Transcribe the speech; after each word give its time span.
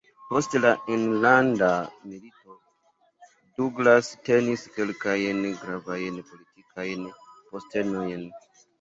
Post 0.29 0.55
la 0.61 0.69
Enlanda 0.95 1.69
Milito, 2.13 2.57
Douglass 3.59 4.11
tenis 4.31 4.65
kelkajn 4.81 5.47
gravajn 5.63 6.21
politikajn 6.35 7.11
postenojn. 7.23 8.31